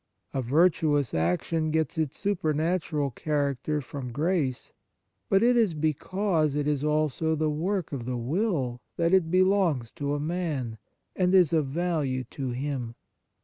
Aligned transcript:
A 0.33 0.41
virtuous 0.41 1.13
action 1.13 1.69
gets 1.69 1.95
its 1.95 2.17
supernatural 2.17 3.11
character 3.11 3.81
from 3.81 4.11
grace, 4.11 4.73
but 5.29 5.43
it 5.43 5.55
is 5.55 5.75
because 5.75 6.55
it 6.55 6.65
is 6.67 6.83
also 6.83 7.35
the 7.35 7.51
work 7.51 7.91
of 7.91 8.05
the 8.05 8.17
will 8.17 8.81
that 8.97 9.13
it 9.13 9.29
belongs 9.29 9.91
to 9.91 10.15
a 10.15 10.19
man, 10.19 10.79
and 11.15 11.35
is 11.35 11.53
of 11.53 11.67
value 11.67 12.23
to 12.31 12.49
him. 12.49 12.95